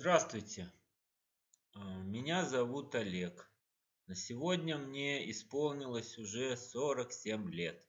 Здравствуйте, 0.00 0.72
А, 1.74 1.98
меня 2.04 2.44
зовут 2.44 2.94
Олег. 2.94 3.50
На 4.06 4.14
сегодня 4.14 4.78
мне 4.78 5.28
исполнилось 5.28 6.16
уже 6.18 6.56
47 6.56 7.50
лет. 7.50 7.84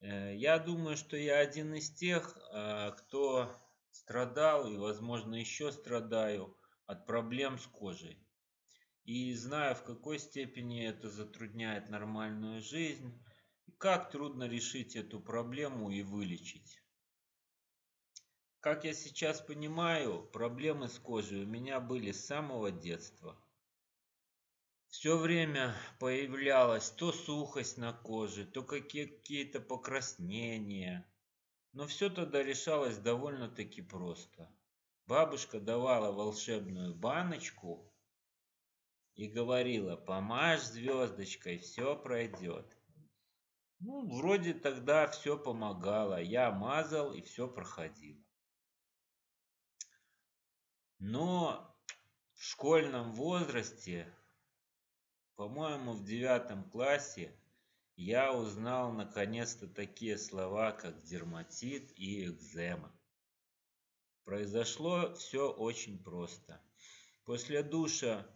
Э, 0.00 0.36
Я 0.36 0.58
думаю, 0.58 0.98
что 0.98 1.16
я 1.16 1.38
один 1.38 1.72
из 1.72 1.90
тех, 1.90 2.36
а, 2.52 2.90
кто 2.90 3.50
страдал 3.92 4.70
и, 4.70 4.76
возможно, 4.76 5.36
еще 5.36 5.72
страдаю 5.72 6.54
от 6.84 7.06
проблем 7.06 7.58
с 7.58 7.66
кожей. 7.66 8.22
И 9.04 9.32
знаю, 9.32 9.74
в 9.74 9.84
какой 9.84 10.18
степени 10.18 10.84
это 10.84 11.08
затрудняет 11.08 11.88
нормальную 11.88 12.60
жизнь, 12.60 13.18
и 13.64 13.72
как 13.72 14.10
трудно 14.10 14.44
решить 14.46 14.96
эту 14.96 15.18
проблему 15.18 15.90
и 15.90 16.02
вылечить. 16.02 16.82
Как 18.66 18.82
я 18.82 18.94
сейчас 18.94 19.40
понимаю, 19.40 20.28
проблемы 20.32 20.88
с 20.88 20.98
кожей 20.98 21.44
у 21.44 21.46
меня 21.46 21.78
были 21.78 22.10
с 22.10 22.26
самого 22.26 22.72
детства. 22.72 23.40
Все 24.88 25.16
время 25.16 25.72
появлялась 26.00 26.90
то 26.90 27.12
сухость 27.12 27.78
на 27.78 27.92
коже, 27.92 28.44
то 28.44 28.64
какие-то 28.64 29.60
покраснения. 29.60 31.08
Но 31.74 31.86
все 31.86 32.10
тогда 32.10 32.42
решалось 32.42 32.98
довольно-таки 32.98 33.82
просто. 33.82 34.52
Бабушка 35.06 35.60
давала 35.60 36.10
волшебную 36.10 36.92
баночку 36.92 37.94
и 39.14 39.28
говорила, 39.28 39.94
помажь 39.94 40.62
звездочкой, 40.62 41.58
все 41.58 41.94
пройдет. 41.94 42.76
Ну, 43.78 44.12
вроде 44.16 44.54
тогда 44.54 45.06
все 45.06 45.38
помогало. 45.38 46.20
Я 46.20 46.50
мазал 46.50 47.12
и 47.12 47.22
все 47.22 47.46
проходило. 47.46 48.25
Но 50.98 51.76
в 52.34 52.42
школьном 52.42 53.12
возрасте, 53.12 54.12
по-моему, 55.34 55.92
в 55.92 56.04
девятом 56.04 56.64
классе, 56.70 57.34
я 57.96 58.32
узнал 58.32 58.92
наконец-то 58.92 59.66
такие 59.66 60.18
слова, 60.18 60.72
как 60.72 61.02
дерматит 61.02 61.92
и 61.98 62.24
экзема. 62.24 62.92
Произошло 64.24 65.14
все 65.14 65.50
очень 65.50 66.02
просто. 66.02 66.60
После 67.24 67.62
душа 67.62 68.26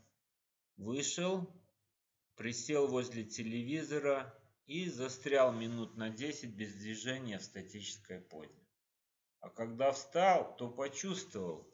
вышел, 0.77 1.47
присел 2.37 2.89
возле 2.89 3.25
телевизора 3.25 4.35
и 4.67 4.89
застрял 4.89 5.53
минут 5.53 5.97
на 5.97 6.11
10 6.11 6.55
без 6.55 6.75
движения 6.75 7.39
в 7.39 7.45
статической 7.45 8.21
позе. 8.21 8.67
А 9.41 9.49
когда 9.51 9.93
встал, 9.93 10.57
то 10.57 10.69
почувствовал, 10.69 11.70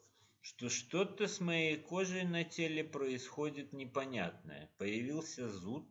что 0.47 0.69
что-то 0.69 1.27
с 1.27 1.41
моей 1.41 1.75
кожей 1.75 2.23
на 2.23 2.45
теле 2.45 2.81
происходит 2.81 3.73
непонятное. 3.73 4.71
Появился 4.77 5.49
зуд, 5.49 5.85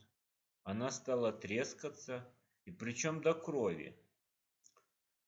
она 0.62 0.90
стала 0.90 1.30
трескаться, 1.30 2.26
и 2.64 2.70
причем 2.70 3.20
до 3.20 3.34
крови. 3.34 3.94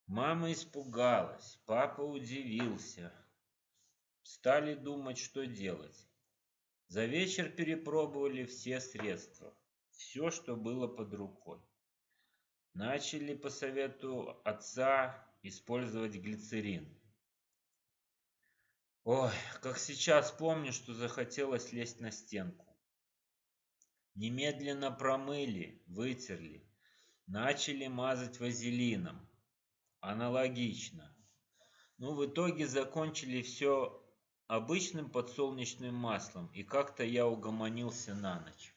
Мама 0.06 0.51
испугалась, 0.53 1.61
папа 1.67 2.01
удивился. 2.01 3.12
Стали 4.23 4.75
думать, 4.75 5.19
что 5.19 5.47
делать. 5.47 6.09
За 6.87 7.05
вечер 7.05 7.51
перепробовали 7.51 8.47
все 8.47 8.81
средства, 8.81 9.55
все, 9.91 10.31
что 10.31 10.56
было 10.56 10.89
под 10.89 11.12
рукой. 11.12 11.61
Начали 12.73 13.34
по 13.34 13.51
совету 13.51 14.41
отца 14.47 15.23
использовать 15.43 16.15
глицерин. 16.17 16.99
Ой, 19.11 19.31
как 19.62 19.78
сейчас 19.78 20.31
помню, 20.31 20.70
что 20.70 20.92
захотелось 20.92 21.73
лезть 21.73 21.98
на 21.98 22.11
стенку. 22.11 22.67
Немедленно 24.15 24.91
промыли, 24.91 25.83
вытерли. 25.87 26.71
Начали 27.27 27.87
мазать 27.87 28.38
вазелином. 28.38 29.27
Аналогично. 30.00 31.10
Ну, 31.97 32.16
в 32.16 32.27
итоге 32.27 32.66
закончили 32.66 33.41
все 33.41 33.99
обычным 34.47 35.10
подсолнечным 35.10 35.94
маслом. 35.94 36.49
И 36.53 36.62
как-то 36.62 37.03
я 37.03 37.27
угомонился 37.27 38.15
на 38.15 38.41
ночь. 38.41 38.75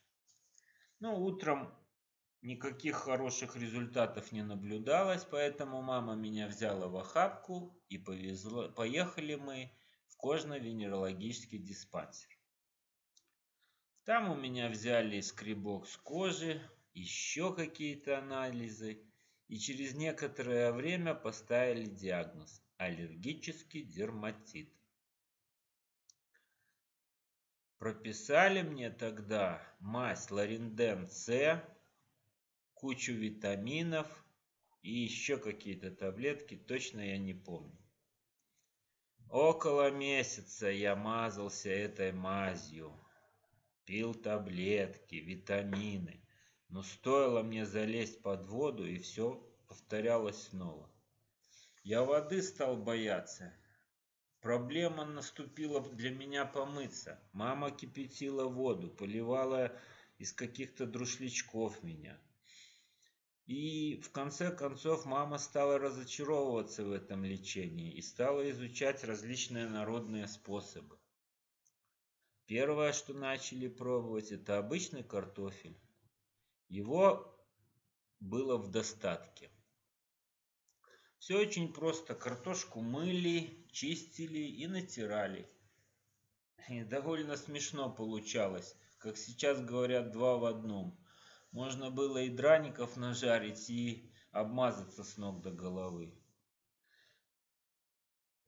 Но 1.01 1.11
ну, 1.11 1.25
утром 1.25 1.75
никаких 2.41 2.95
хороших 2.95 3.57
результатов 3.57 4.31
не 4.31 4.44
наблюдалось, 4.44 5.25
поэтому 5.29 5.81
мама 5.81 6.16
меня 6.16 6.47
взяла 6.47 6.88
в 6.88 6.95
охапку 6.95 7.77
и 7.89 7.97
повезла. 7.97 8.69
Поехали 8.69 9.35
мы 9.35 9.69
кожно-венерологический 10.21 11.57
диспансер. 11.57 12.29
Там 14.03 14.29
у 14.29 14.35
меня 14.35 14.69
взяли 14.69 15.19
скребок 15.19 15.87
с 15.87 15.97
кожи, 15.97 16.61
еще 16.93 17.55
какие-то 17.55 18.19
анализы, 18.19 19.03
и 19.47 19.57
через 19.57 19.95
некоторое 19.95 20.71
время 20.71 21.15
поставили 21.15 21.85
диагноз– 21.85 22.61
аллергический 22.77 23.81
дерматит. 23.81 24.71
Прописали 27.79 28.61
мне 28.61 28.91
тогда 28.91 29.59
мазь 29.79 30.29
Ларинден 30.29 31.07
С, 31.07 31.63
кучу 32.75 33.13
витаминов 33.13 34.07
и 34.83 34.91
еще 34.91 35.38
какие-то 35.38 35.89
таблетки, 35.89 36.55
точно 36.55 37.01
я 37.01 37.17
не 37.17 37.33
помню. 37.33 37.81
Около 39.31 39.90
месяца 39.92 40.68
я 40.68 40.94
мазался 40.94 41.69
этой 41.69 42.12
мазью, 42.12 42.92
пил 43.86 44.14
таблетки, 44.14 45.16
витамины, 45.16 46.22
но 46.68 46.84
стоило 46.84 47.42
мне 47.42 47.66
залезть 47.66 48.22
под 48.22 48.46
воду, 48.50 48.86
и 48.86 48.97
все 48.97 49.42
повторялось 49.69 50.50
снова. 50.50 50.92
Я 51.81 52.03
воды 52.03 52.42
стал 52.42 52.75
бояться. 52.75 53.53
Проблема 54.42 55.06
наступила 55.06 55.80
для 55.80 56.12
меня 56.12 56.44
помыться. 56.44 57.18
Мама 57.31 57.72
кипятила 57.72 58.50
воду, 58.50 58.90
поливала 58.90 59.72
из 60.18 60.34
каких-то 60.34 60.86
друшлячков 60.86 61.81
меня. 61.84 62.19
И 63.51 64.00
в 64.00 64.13
конце 64.13 64.50
концов 64.50 65.03
мама 65.03 65.38
стала 65.38 65.78
разочаровываться 65.78 66.85
в 66.85 66.94
этом 66.94 67.25
лечении 67.25 67.91
и 67.91 68.01
стала 68.01 68.50
изучать 68.50 69.03
различные 69.03 69.67
народные 69.67 70.29
способы. 70.29 70.97
Первое, 72.45 72.94
что 72.94 73.13
начали 73.13 73.67
пробовать, 73.67 74.31
это 74.31 74.57
обычный 74.57 75.03
картофель. 75.03 75.78
Его 76.69 77.45
было 78.22 78.56
в 78.56 78.72
достатке. 78.72 79.51
Все 81.18 81.38
очень 81.38 81.73
просто. 81.73 82.16
Картошку 82.16 82.79
мыли, 82.79 83.68
чистили 83.73 84.39
и 84.39 84.66
натирали. 84.66 85.51
И 86.69 86.85
довольно 86.85 87.35
смешно 87.35 87.91
получалось, 87.94 88.78
как 88.97 89.18
сейчас 89.18 89.59
говорят, 89.59 90.13
два 90.13 90.38
в 90.38 90.45
одном. 90.45 91.00
Можно 91.51 91.91
было 91.91 92.19
и 92.19 92.29
драников 92.29 92.95
нажарить, 92.95 93.69
и 93.69 94.09
обмазаться 94.31 95.03
с 95.03 95.17
ног 95.17 95.41
до 95.41 95.51
головы. 95.51 96.13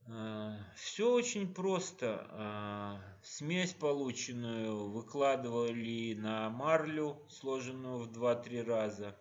А, 0.08 0.58
Все 0.78 1.12
очень 1.14 1.53
просто. 1.53 2.25
А, 2.30 3.02
смесь 3.22 3.74
полученную 3.74 4.90
выкладывали 4.90 6.14
на 6.14 6.50
марлю, 6.50 7.28
сложенную 7.30 8.00
в 8.00 8.12
2-3 8.12 8.64
раза, 8.64 9.20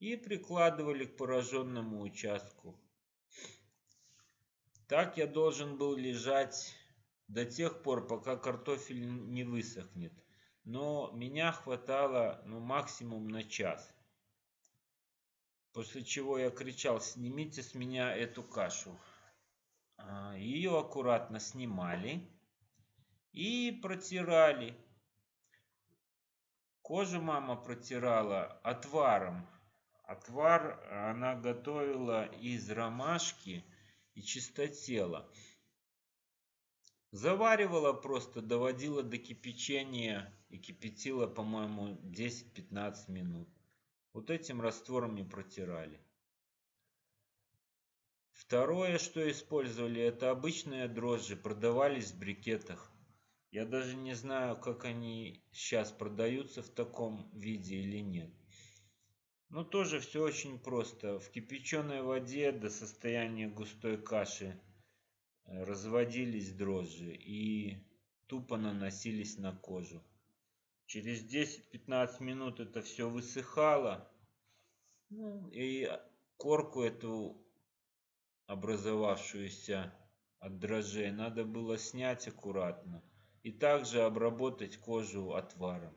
и 0.00 0.16
прикладывали 0.16 1.04
к 1.04 1.16
пораженному 1.16 2.00
участку. 2.00 2.76
Так 4.88 5.16
я 5.16 5.28
должен 5.28 5.78
был 5.78 5.94
лежать 5.94 6.74
до 7.28 7.44
тех 7.44 7.82
пор, 7.84 8.04
пока 8.08 8.36
картофель 8.36 9.06
не 9.32 9.44
высохнет 9.44 10.21
но 10.64 11.10
меня 11.12 11.52
хватало 11.52 12.42
ну, 12.44 12.60
максимум 12.60 13.28
на 13.28 13.44
час. 13.44 13.92
После 15.72 16.04
чего 16.04 16.38
я 16.38 16.50
кричал, 16.50 17.00
снимите 17.00 17.62
с 17.62 17.74
меня 17.74 18.14
эту 18.14 18.42
кашу. 18.42 18.98
А, 19.96 20.34
Ее 20.36 20.78
аккуратно 20.78 21.40
снимали 21.40 22.28
и 23.32 23.78
протирали. 23.82 24.76
Кожу 26.82 27.20
мама 27.22 27.56
протирала 27.56 28.44
отваром. 28.62 29.46
Отвар 30.04 30.84
она 30.90 31.34
готовила 31.36 32.26
из 32.26 32.70
ромашки 32.70 33.64
и 34.14 34.22
чистотела. 34.22 35.30
Заваривала 37.12 37.92
просто, 37.92 38.40
доводила 38.40 39.02
до 39.02 39.18
кипячения 39.18 40.32
и 40.48 40.56
кипятила, 40.56 41.26
по-моему, 41.26 41.98
10-15 42.04 43.10
минут. 43.10 43.50
Вот 44.14 44.30
этим 44.30 44.62
раствором 44.62 45.18
и 45.18 45.22
протирали. 45.22 46.00
Второе, 48.30 48.96
что 48.96 49.30
использовали, 49.30 50.00
это 50.00 50.30
обычные 50.30 50.88
дрожжи, 50.88 51.36
продавались 51.36 52.12
в 52.12 52.18
брикетах. 52.18 52.90
Я 53.50 53.66
даже 53.66 53.94
не 53.94 54.14
знаю, 54.14 54.56
как 54.58 54.86
они 54.86 55.44
сейчас 55.52 55.92
продаются 55.92 56.62
в 56.62 56.70
таком 56.70 57.30
виде 57.34 57.76
или 57.76 57.98
нет. 57.98 58.30
Но 59.50 59.64
тоже 59.64 60.00
все 60.00 60.22
очень 60.22 60.58
просто. 60.58 61.18
В 61.18 61.28
кипяченой 61.28 62.00
воде 62.00 62.52
до 62.52 62.70
состояния 62.70 63.48
густой 63.48 63.98
каши 63.98 64.58
разводились 65.46 66.52
дрожжи 66.52 67.14
и 67.14 67.76
тупо 68.26 68.56
наносились 68.56 69.38
на 69.38 69.54
кожу. 69.54 70.02
Через 70.86 71.24
10-15 71.24 72.22
минут 72.22 72.60
это 72.60 72.82
все 72.82 73.08
высыхало. 73.08 74.10
Ну, 75.10 75.48
и 75.48 75.90
корку 76.36 76.82
эту 76.82 77.36
образовавшуюся 78.46 79.92
от 80.38 80.58
дрожжей 80.58 81.10
надо 81.10 81.44
было 81.44 81.78
снять 81.78 82.26
аккуратно 82.28 83.02
и 83.42 83.52
также 83.52 84.02
обработать 84.02 84.76
кожу 84.76 85.32
отваром. 85.34 85.96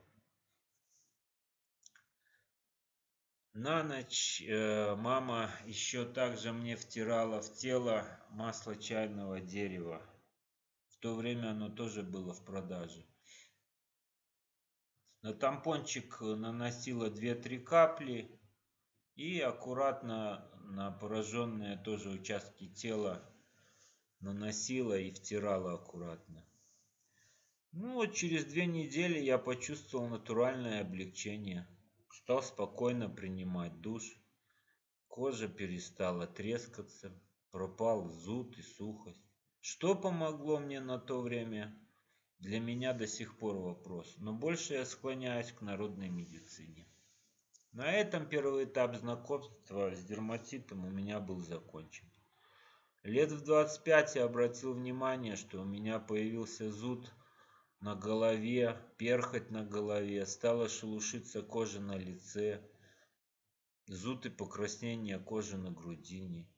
На 3.58 3.82
ночь 3.82 4.42
э, 4.46 4.94
мама 4.96 5.50
еще 5.64 6.04
также 6.04 6.52
мне 6.52 6.76
втирала 6.76 7.40
в 7.40 7.54
тело 7.54 8.06
масло 8.28 8.76
чайного 8.76 9.40
дерева. 9.40 10.02
В 10.88 10.98
то 10.98 11.14
время 11.14 11.52
оно 11.52 11.70
тоже 11.70 12.02
было 12.02 12.34
в 12.34 12.44
продаже. 12.44 13.02
На 15.22 15.32
тампончик 15.32 16.20
наносила 16.20 17.08
2-3 17.08 17.60
капли 17.60 18.38
и 19.14 19.40
аккуратно 19.40 20.50
на 20.64 20.90
пораженные 20.90 21.78
тоже 21.78 22.10
участки 22.10 22.68
тела 22.68 23.26
наносила 24.20 24.98
и 24.98 25.10
втирала 25.12 25.76
аккуратно. 25.76 26.44
Ну 27.72 27.94
вот 27.94 28.12
через 28.12 28.44
две 28.44 28.66
недели 28.66 29.18
я 29.18 29.38
почувствовал 29.38 30.08
натуральное 30.08 30.82
облегчение. 30.82 31.66
Стал 32.10 32.42
спокойно 32.42 33.08
принимать 33.08 33.80
душ. 33.80 34.04
Кожа 35.08 35.48
перестала 35.48 36.26
трескаться, 36.26 37.12
пропал 37.50 38.10
зуд 38.10 38.56
и 38.58 38.62
сухость. 38.62 39.24
Что 39.60 39.94
помогло 39.94 40.58
мне 40.58 40.80
на 40.80 40.98
то 40.98 41.20
время? 41.20 41.76
Для 42.38 42.60
меня 42.60 42.92
до 42.92 43.06
сих 43.06 43.38
пор 43.38 43.56
вопрос, 43.56 44.14
но 44.18 44.32
больше 44.32 44.74
я 44.74 44.84
склоняюсь 44.84 45.52
к 45.52 45.62
народной 45.62 46.10
медицине. 46.10 46.86
На 47.72 47.92
этом 47.92 48.28
первый 48.28 48.64
этап 48.64 48.94
знакомства 48.96 49.94
с 49.94 50.04
дерматитом 50.04 50.84
у 50.84 50.90
меня 50.90 51.18
был 51.20 51.40
закончен. 51.40 52.10
Лет 53.02 53.30
в 53.30 53.44
25 53.44 54.16
я 54.16 54.24
обратил 54.24 54.74
внимание, 54.74 55.36
что 55.36 55.60
у 55.60 55.64
меня 55.64 55.98
появился 55.98 56.70
зуд 56.70 57.10
на 57.80 57.94
голове, 57.94 58.80
перхоть 58.96 59.50
на 59.50 59.64
голове, 59.64 60.26
стала 60.26 60.68
шелушиться 60.68 61.42
кожа 61.42 61.80
на 61.80 61.96
лице, 61.96 62.62
зуд 63.86 64.26
и 64.26 64.30
покраснение 64.30 65.18
кожи 65.18 65.56
на 65.56 65.70
грудине. 65.70 66.48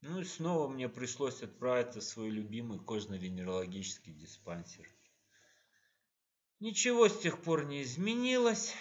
Ну 0.00 0.20
и 0.20 0.24
снова 0.24 0.68
мне 0.68 0.88
пришлось 0.88 1.42
отправиться 1.42 2.00
в 2.00 2.04
свой 2.04 2.30
любимый 2.30 2.78
кожно-венерологический 2.78 4.12
диспансер. 4.12 4.86
Ничего 6.58 7.08
с 7.08 7.18
тех 7.18 7.42
пор 7.42 7.64
не 7.64 7.82
изменилось 7.82 8.74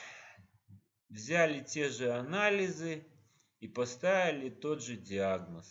взяли 1.09 1.63
те 1.63 1.89
же 1.89 2.11
анализы 2.11 3.03
и 3.59 3.67
поставили 3.67 4.49
тот 4.49 4.83
же 4.83 4.95
диагноз. 4.95 5.67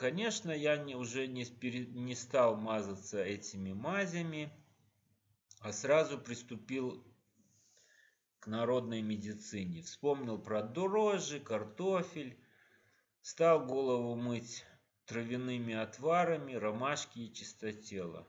Конечно, 0.00 0.50
я 0.50 0.78
не, 0.78 0.94
уже 0.94 1.26
не, 1.26 1.44
не 1.92 2.14
стал 2.14 2.56
мазаться 2.56 3.22
этими 3.22 3.74
мазями, 3.74 4.50
а 5.58 5.74
сразу 5.74 6.18
приступил 6.18 7.04
к 8.38 8.46
народной 8.46 9.02
медицине. 9.02 9.82
Вспомнил 9.82 10.38
про 10.38 10.62
дрожжи, 10.62 11.38
картофель, 11.38 12.42
стал 13.20 13.66
голову 13.66 14.14
мыть 14.14 14.64
травяными 15.04 15.74
отварами, 15.74 16.54
ромашки 16.54 17.18
и 17.18 17.34
чистотела. 17.34 18.26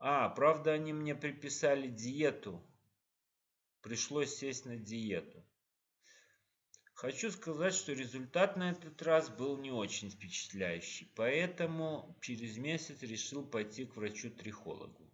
А, 0.00 0.30
правда, 0.30 0.72
они 0.72 0.92
мне 0.92 1.14
приписали 1.14 1.86
диету 1.86 2.60
пришлось 3.82 4.34
сесть 4.34 4.64
на 4.64 4.76
диету. 4.76 5.44
Хочу 7.02 7.32
сказать, 7.32 7.74
что 7.74 7.92
результат 7.94 8.56
на 8.56 8.70
этот 8.70 9.02
раз 9.02 9.28
был 9.28 9.58
не 9.58 9.72
очень 9.72 10.08
впечатляющий, 10.08 11.10
поэтому 11.16 12.16
через 12.20 12.56
месяц 12.58 13.02
решил 13.02 13.44
пойти 13.44 13.86
к 13.86 13.96
врачу-трихологу. 13.96 15.10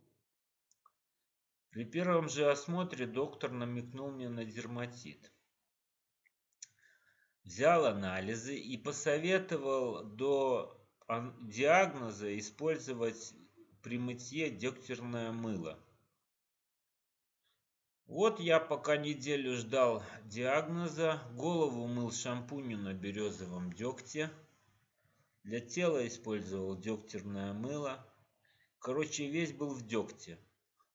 При 1.70 1.86
первом 1.86 2.28
же 2.28 2.50
осмотре 2.50 3.06
доктор 3.06 3.52
намекнул 3.52 4.10
мне 4.10 4.28
на 4.28 4.44
дерматит. 4.44 5.32
Взял 7.44 7.86
анализы 7.86 8.54
и 8.54 8.76
посоветовал 8.76 10.04
до 10.04 10.86
диагноза 11.40 12.38
использовать 12.38 13.32
при 13.82 13.96
мытье 13.96 14.50
дегтярное 14.50 15.32
мыло. 15.32 15.82
Вот 18.08 18.40
я 18.40 18.58
пока 18.58 18.96
неделю 18.96 19.54
ждал 19.54 20.02
диагноза, 20.24 21.22
голову 21.34 21.86
мыл 21.86 22.10
шампунью 22.10 22.78
на 22.78 22.94
березовом 22.94 23.70
дегте. 23.70 24.30
Для 25.44 25.60
тела 25.60 26.08
использовал 26.08 26.74
дегтярное 26.74 27.52
мыло. 27.52 28.02
Короче, 28.78 29.28
весь 29.28 29.52
был 29.52 29.74
в 29.74 29.86
дегте. 29.86 30.38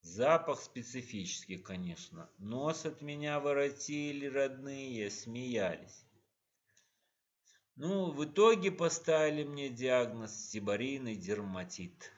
Запах 0.02 0.60
специфический, 0.60 1.60
конечно. 1.60 2.32
Нос 2.40 2.84
от 2.84 3.04
меня 3.04 3.40
воротили 3.40 4.26
родные, 4.26 5.12
смеялись. 5.12 6.08
Ну, 7.76 8.10
в 8.10 8.26
итоге 8.26 8.72
поставили 8.72 9.44
мне 9.44 9.70
диагноз 9.70 10.50
сибарийный 10.50 11.16
дерматит. 11.16 12.12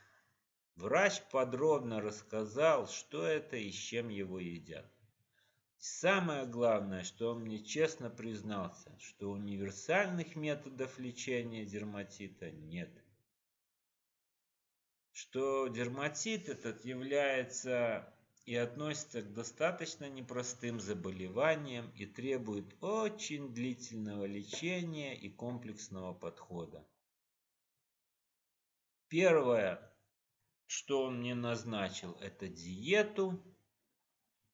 Врач 0.75 1.21
подробно 1.31 2.01
рассказал, 2.01 2.87
что 2.87 3.25
это 3.25 3.55
и 3.55 3.71
с 3.71 3.75
чем 3.75 4.09
его 4.09 4.39
едят. 4.39 4.91
Самое 5.77 6.45
главное, 6.45 7.03
что 7.03 7.31
он 7.31 7.43
мне 7.43 7.63
честно 7.63 8.09
признался, 8.09 8.97
что 8.99 9.31
универсальных 9.31 10.35
методов 10.35 10.99
лечения 10.99 11.65
дерматита 11.65 12.51
нет. 12.51 12.91
Что 15.13 15.67
дерматит 15.67 16.49
этот 16.49 16.83
является 16.83 18.13
и 18.45 18.55
относится 18.55 19.21
к 19.21 19.33
достаточно 19.33 20.09
непростым 20.09 20.79
заболеваниям 20.81 21.89
и 21.91 22.05
требует 22.05 22.75
очень 22.83 23.53
длительного 23.53 24.25
лечения 24.25 25.15
и 25.15 25.29
комплексного 25.29 26.13
подхода. 26.13 26.85
Первое 29.07 29.94
что 30.67 31.03
он 31.03 31.19
мне 31.19 31.35
назначил, 31.35 32.13
это 32.21 32.47
диету. 32.47 33.43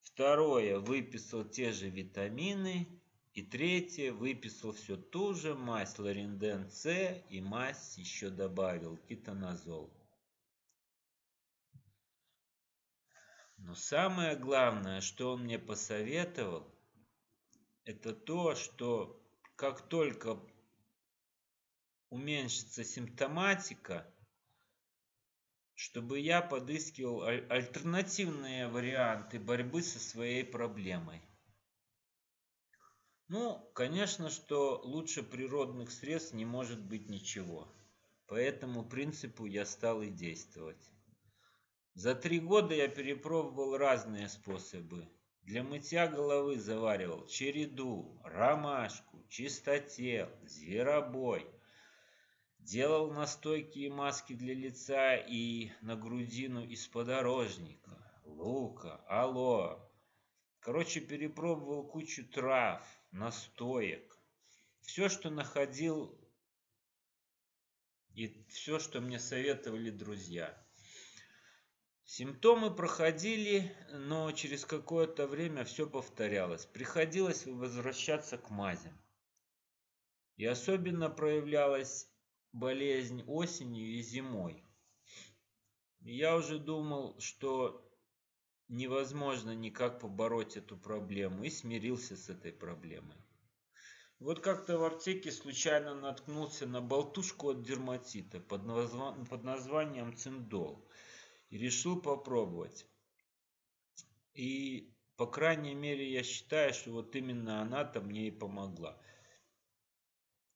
Второе, 0.02 0.80
выписал 0.80 1.46
те 1.46 1.72
же 1.72 1.90
витамины. 1.90 3.02
И 3.34 3.44
третье, 3.44 4.12
выписал 4.12 4.74
все 4.74 4.98
ту 4.98 5.34
же 5.34 5.56
мазь 5.56 5.98
Лоренден 5.98 6.70
С 6.70 6.92
и 7.30 7.40
мазь 7.40 7.98
еще 7.98 8.30
добавил 8.30 8.98
кетоназол. 8.98 9.90
Но 13.56 13.74
самое 13.74 14.36
главное, 14.36 15.00
что 15.00 15.32
он 15.32 15.44
мне 15.44 15.60
посоветовал, 15.60 16.76
это 17.86 18.14
то, 18.14 18.56
что 18.56 19.24
как 19.56 19.88
только 19.88 20.38
уменьшится 22.10 22.84
симптоматика, 22.84 24.12
чтобы 25.82 26.20
я 26.20 26.44
подыскивал 26.44 27.24
альтернативные 27.24 28.68
варианты 28.68 29.40
борьбы 29.40 29.82
со 29.82 29.98
своей 29.98 30.44
проблемой. 30.44 31.24
Ну, 33.30 33.58
конечно, 33.74 34.30
что 34.30 34.80
лучше 34.84 35.24
природных 35.24 35.90
средств 35.90 36.34
не 36.34 36.46
может 36.46 36.80
быть 36.80 37.10
ничего. 37.10 37.68
По 38.28 38.36
этому 38.36 38.88
принципу 38.88 39.48
я 39.48 39.66
стал 39.66 40.04
и 40.04 40.12
действовать. 40.12 40.92
За 41.96 42.14
три 42.14 42.40
года 42.40 42.76
я 42.76 42.88
перепробовал 42.88 43.76
разные 43.76 44.30
способы. 44.30 45.10
Для 45.42 45.64
мытья 45.64 46.08
головы 46.08 46.60
заваривал 46.60 47.26
череду, 47.26 48.22
ромашку, 48.24 49.26
чистотел, 49.30 50.30
зверобой– 50.44 51.48
Делал 52.62 53.12
настойки 53.12 53.80
и 53.80 53.90
маски 53.90 54.34
для 54.34 54.54
лица 54.54 55.16
и 55.16 55.72
на 55.82 55.96
грудину 55.96 56.64
из 56.64 56.88
подорожника, 56.88 57.98
лука, 58.24 59.04
алоэ. 59.08 59.80
Короче, 60.60 61.02
перепробовал 61.02 61.84
кучу 61.88 62.24
трав, 62.26 62.86
настоек. 63.12 64.16
все, 64.82 65.10
что 65.10 65.32
находил 65.32 66.16
и 68.14 68.46
все, 68.50 68.78
что 68.78 69.02
мне 69.02 69.20
советовали 69.20 69.90
друзья. 69.90 70.56
Симптомы 72.04 72.76
проходили, 72.76 73.76
но 73.90 74.32
через 74.34 74.66
какое-то 74.66 75.28
время 75.28 75.64
все 75.64 75.88
повторялось. 75.88 76.66
Приходилось 76.66 77.46
возвращаться 77.46 78.38
к 78.38 78.50
мазям. 78.50 79.02
И 80.36 80.46
особенно 80.46 81.10
проявлялась 81.10 82.11
болезнь 82.54 83.24
осенью 83.28 83.88
и 83.88 84.02
зимой. 84.02 84.64
Я 86.02 86.36
уже 86.36 86.60
думал, 86.60 87.20
что 87.20 87.88
невозможно 88.68 89.54
никак 89.54 90.00
побороть 90.00 90.58
эту 90.58 90.78
проблему 90.78 91.44
и 91.44 91.50
смирился 91.50 92.16
с 92.16 92.30
этой 92.30 92.52
проблемой. 92.52 93.18
Вот 94.20 94.40
как-то 94.40 94.78
в 94.78 94.84
аптеке 94.84 95.32
случайно 95.32 95.96
наткнулся 95.96 96.68
на 96.68 96.80
болтушку 96.80 97.50
от 97.50 97.64
дерматита 97.64 98.40
под, 98.40 98.66
назва... 98.66 99.14
под 99.30 99.44
названием 99.44 100.16
циндол 100.16 100.88
и 101.50 101.58
решил 101.58 102.00
попробовать. 102.00 102.86
И, 104.34 104.96
по 105.18 105.26
крайней 105.26 105.74
мере, 105.74 106.12
я 106.12 106.24
считаю, 106.24 106.74
что 106.74 106.92
вот 106.92 107.16
именно 107.16 107.62
она-то 107.62 108.00
мне 108.00 108.28
и 108.28 108.32
помогла. 108.32 109.02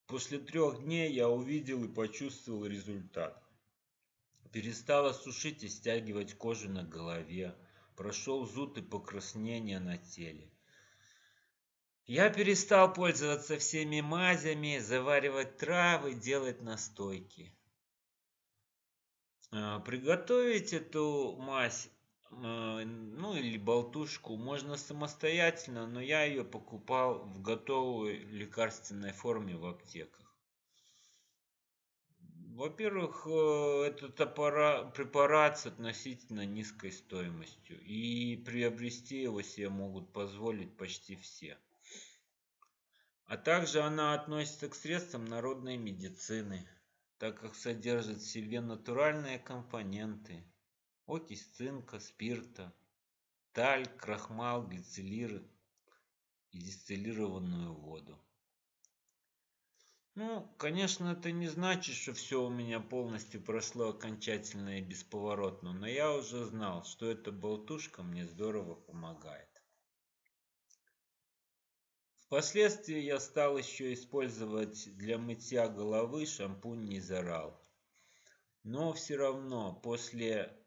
После 0.08 0.38
трех 0.38 0.84
дней 0.84 1.12
я 1.12 1.30
увидел 1.30 1.84
и 1.84 1.88
почувствовал 1.88 2.66
результат. 2.66 3.42
Перестала 4.52 5.14
сушить 5.14 5.64
и 5.64 5.68
стягивать 5.68 6.36
кожу 6.36 6.70
на 6.70 6.84
голове. 6.84 7.56
Прошел 7.96 8.46
зуд 8.46 8.78
и 8.78 8.82
покраснение 8.82 9.80
на 9.80 9.98
теле. 9.98 10.52
Я 12.06 12.30
перестал 12.30 12.94
пользоваться 12.94 13.58
всеми 13.58 14.02
мазями, 14.02 14.78
заваривать 14.78 15.58
травы, 15.58 16.14
делать 16.14 16.62
настойки. 16.62 17.52
А, 19.52 19.80
приготовить 19.80 20.72
эту 20.72 21.36
мазь, 21.40 21.90
ну 22.42 23.36
или 23.36 23.58
болтушку, 23.58 24.36
можно 24.36 24.78
самостоятельно, 24.78 25.88
но 25.88 26.02
я 26.02 26.24
ее 26.24 26.44
покупал 26.44 27.20
в 27.20 27.42
готовой 27.42 28.18
лекарственной 28.18 29.14
форме 29.14 29.56
в 29.56 29.66
аптеках. 29.66 30.26
Во-первых, 32.56 33.28
э, 33.28 33.84
этот 33.88 34.16
препарат 34.16 35.60
с 35.60 35.66
относительно 35.66 36.46
низкой 36.46 36.92
стоимостью, 36.94 37.82
и 37.82 38.38
приобрести 38.38 39.24
его 39.24 39.42
себе 39.42 39.68
могут 39.68 40.14
позволить 40.14 40.78
почти 40.78 41.18
все. 41.18 41.58
А 43.26 43.36
также 43.36 43.82
она 43.82 44.14
относится 44.14 44.70
к 44.70 44.76
средствам 44.76 45.26
народной 45.26 45.76
медицины, 45.76 46.66
так 47.18 47.42
как 47.42 47.56
содержит 47.56 48.20
в 48.20 48.30
себе 48.30 48.62
натуральные 48.62 49.40
компоненты, 49.40 50.46
окись 51.08 51.46
цинка, 51.56 52.00
спирта, 52.00 52.74
таль, 53.54 53.88
крахмал, 53.98 54.68
глицеллир 54.68 55.44
и 56.52 56.60
дистиллированную 56.60 57.74
воду. 57.74 58.20
Ну, 60.16 60.48
конечно, 60.58 61.10
это 61.12 61.32
не 61.32 61.50
значит, 61.50 61.94
что 61.94 62.14
все 62.14 62.42
у 62.42 62.50
меня 62.50 62.80
полностью 62.80 63.42
прошло 63.42 63.90
окончательно 63.90 64.80
и 64.80 64.82
бесповоротно, 64.82 65.74
но 65.74 65.88
я 65.88 66.14
уже 66.14 66.46
знал, 66.46 66.86
что 66.86 67.12
эта 67.12 67.34
болтушка 67.34 68.02
мне 68.02 68.26
здорово 68.26 68.76
помогает. 68.76 69.50
Впоследствии 72.16 73.00
я 73.00 73.20
стал 73.20 73.58
еще 73.58 73.94
использовать 73.94 74.96
для 74.98 75.18
мытья 75.18 75.68
головы 75.68 76.26
шампунь 76.26 76.86
Низарал. 76.86 77.62
Но 78.64 78.94
все 78.94 79.18
равно 79.18 79.74
после 79.84 80.58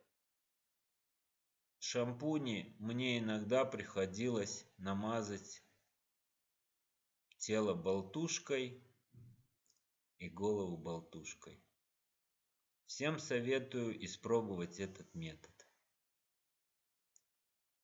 шампуни 1.81 2.75
мне 2.79 3.19
иногда 3.19 3.65
приходилось 3.65 4.67
намазать 4.79 5.63
тело 7.39 7.75
болтушкой 7.75 8.83
и 10.19 10.29
голову 10.29 10.77
болтушкой. 10.77 11.63
Всем 12.87 13.19
советую 13.19 14.05
испробовать 14.05 14.81
этот 14.81 15.15
метод. 15.15 15.53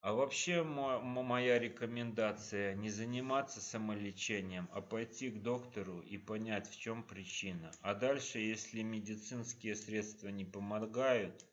А 0.01 0.13
вообще 0.13 0.63
моя 0.63 1.59
рекомендация 1.59 2.75
не 2.75 2.91
заниматься 2.91 3.63
самолечением, 3.63 4.69
а 4.73 4.83
пойти 4.83 5.31
к 5.31 5.41
доктору 5.41 6.01
и 6.01 6.19
понять, 6.19 6.69
в 6.69 6.79
чем 6.79 7.03
причина. 7.03 7.71
А 7.81 7.95
дальше, 7.95 8.39
если 8.39 8.83
медицинские 8.83 9.75
средства 9.75 10.29
не 10.29 10.45
помогают, 10.45 11.47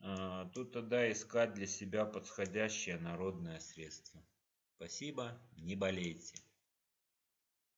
то 0.00 0.64
тогда 0.64 1.10
искать 1.10 1.54
для 1.54 1.66
себя 1.66 2.04
подходящее 2.04 2.98
народное 2.98 3.60
средство. 3.60 4.22
Спасибо, 4.76 5.38
не 5.56 5.76
болейте. 5.76 6.34